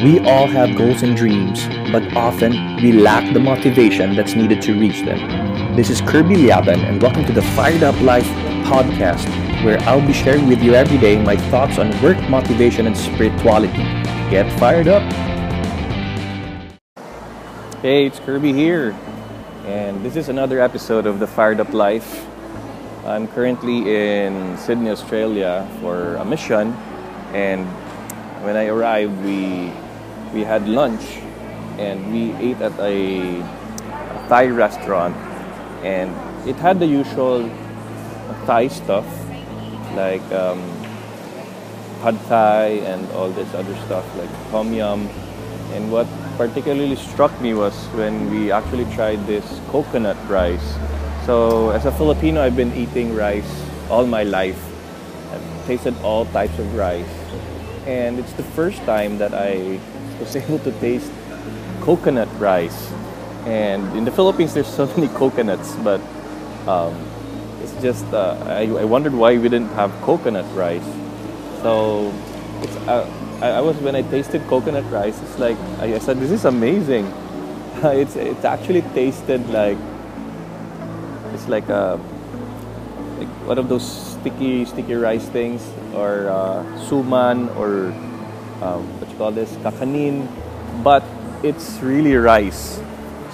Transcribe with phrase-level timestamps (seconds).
[0.00, 4.78] We all have goals and dreams, but often we lack the motivation that's needed to
[4.78, 5.74] reach them.
[5.74, 8.28] This is Kirby Liaban, and welcome to the Fired Up Life
[8.62, 9.26] podcast,
[9.64, 13.82] where I'll be sharing with you every day my thoughts on work, motivation, and spirituality.
[14.30, 15.02] Get fired up!
[17.82, 18.96] Hey, it's Kirby here,
[19.66, 22.24] and this is another episode of the Fired Up Life.
[23.04, 26.72] I'm currently in Sydney, Australia for a mission,
[27.34, 27.66] and
[28.44, 29.72] when I arrived, we
[30.32, 31.18] we had lunch
[31.78, 35.16] and we ate at a, a Thai restaurant
[35.84, 36.10] and
[36.48, 37.48] it had the usual
[38.46, 39.06] Thai stuff
[39.94, 40.60] like um,
[42.02, 45.08] pad Thai and all this other stuff like tom yum.
[45.74, 46.06] And what
[46.36, 50.74] particularly struck me was when we actually tried this coconut rice.
[51.26, 53.50] So as a Filipino, I've been eating rice
[53.90, 54.60] all my life.
[55.32, 57.06] I've tasted all types of rice.
[57.86, 59.78] And it's the first time that I
[60.18, 61.10] was able to taste
[61.80, 62.92] coconut rice.
[63.46, 66.00] And in the Philippines, there's so many coconuts, but
[66.66, 66.94] um,
[67.62, 70.84] it's just uh, I, I, wondered why we didn't have coconut rice.
[71.62, 72.12] So
[72.62, 73.08] it's uh,
[73.40, 77.06] I, I, was when I tasted coconut rice, it's like I, said, this is amazing.
[77.82, 79.78] it's it's actually tasted like
[81.32, 82.00] it's like a
[83.18, 85.62] like one of those sticky sticky rice things
[85.94, 87.94] or uh, suman or
[88.62, 88.86] um,
[89.18, 90.30] call this kakanin,
[90.82, 91.02] but
[91.42, 92.80] it's really rice.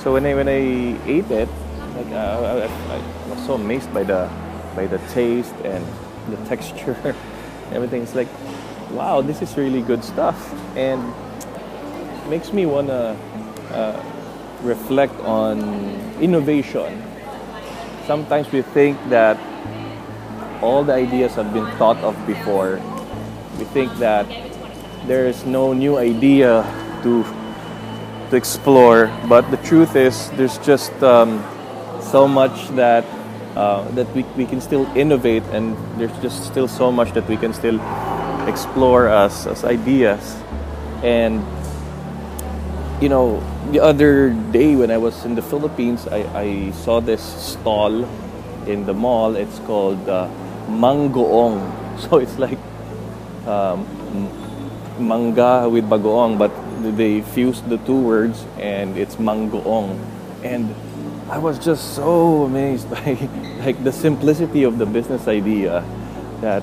[0.00, 1.48] So when I when I ate it,
[1.94, 4.28] like uh, I, I, was so amazed by the
[4.74, 5.84] by the taste and
[6.32, 6.96] the texture,
[7.72, 8.02] everything.
[8.02, 8.28] It's like,
[8.90, 10.36] wow, this is really good stuff,
[10.74, 11.04] and
[12.28, 13.16] makes me wanna
[13.70, 14.00] uh,
[14.62, 15.60] reflect on
[16.20, 17.04] innovation.
[18.06, 19.36] Sometimes we think that
[20.62, 22.80] all the ideas have been thought of before.
[23.58, 24.26] We think that
[25.06, 26.64] there is no new idea
[27.02, 27.24] to
[28.30, 29.12] to explore.
[29.28, 31.44] But the truth is, there's just um,
[32.00, 33.04] so much that
[33.56, 37.36] uh, that we, we can still innovate, and there's just still so much that we
[37.36, 37.80] can still
[38.48, 40.36] explore as as ideas.
[41.02, 41.44] And
[43.00, 47.20] you know, the other day when I was in the Philippines, I, I saw this
[47.20, 48.08] stall
[48.66, 49.36] in the mall.
[49.36, 50.28] It's called uh,
[50.68, 51.82] Mangoong.
[51.94, 52.58] So it's like
[53.46, 53.86] um,
[54.98, 56.52] manga with bagoong, but
[56.96, 59.98] they fused the two words and it's mangoong.
[60.42, 60.74] And
[61.30, 63.18] I was just so amazed by
[63.64, 65.84] like the simplicity of the business idea
[66.40, 66.62] that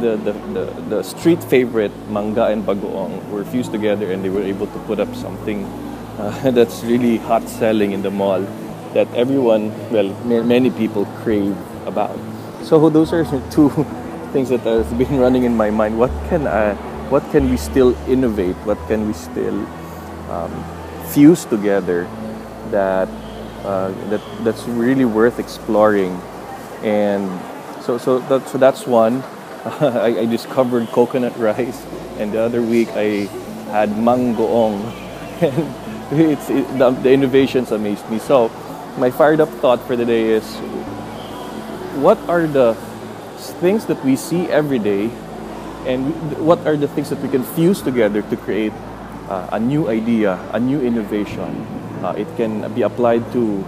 [0.00, 4.42] the, the, the, the street favorite manga and bagoong were fused together and they were
[4.42, 5.64] able to put up something
[6.18, 8.40] uh, that's really hot selling in the mall
[8.94, 12.18] that everyone, well, many people crave about.
[12.62, 13.70] So those are two
[14.32, 15.98] things that has been running in my mind.
[15.98, 16.74] What can I
[17.10, 18.56] what can we still innovate?
[18.66, 19.66] What can we still
[20.30, 20.50] um,
[21.10, 22.08] fuse together
[22.70, 23.08] that
[23.62, 26.18] uh, that that's really worth exploring?
[26.82, 27.30] And
[27.82, 29.22] so so that, so that's one.
[29.66, 31.84] I, I, discovered coconut rice,
[32.18, 33.26] and the other week I
[33.70, 34.78] had mangoong,
[35.42, 38.18] and it's it, the, the innovations amazed me.
[38.18, 38.48] So
[38.96, 40.46] my fired up thought for the day is:
[41.98, 42.74] what are the
[43.58, 45.10] things that we see every day
[45.86, 48.72] and what are the things that we can fuse together to create
[49.28, 51.66] uh, a new idea, a new innovation.
[52.02, 53.64] Uh, it can be applied to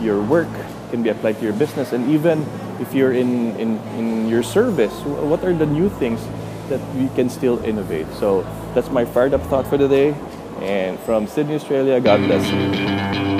[0.00, 0.48] your work,
[0.90, 2.46] can be applied to your business, and even
[2.80, 6.20] if you're in, in, in your service, what are the new things
[6.68, 8.06] that we can still innovate?
[8.18, 8.42] So
[8.74, 10.14] that's my fired up thought for the day.
[10.60, 13.31] And from Sydney, Australia, God bless you.